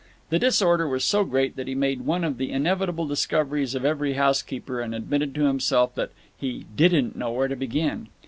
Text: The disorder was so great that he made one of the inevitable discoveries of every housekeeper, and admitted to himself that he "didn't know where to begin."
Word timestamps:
The 0.31 0.39
disorder 0.39 0.87
was 0.87 1.03
so 1.03 1.23
great 1.23 1.55
that 1.57 1.67
he 1.67 1.75
made 1.75 2.01
one 2.01 2.23
of 2.23 2.39
the 2.39 2.51
inevitable 2.51 3.05
discoveries 3.05 3.75
of 3.75 3.85
every 3.85 4.13
housekeeper, 4.13 4.81
and 4.81 4.95
admitted 4.95 5.35
to 5.35 5.43
himself 5.45 5.93
that 5.93 6.09
he 6.35 6.65
"didn't 6.75 7.15
know 7.15 7.31
where 7.31 7.47
to 7.47 7.55
begin." 7.55 8.07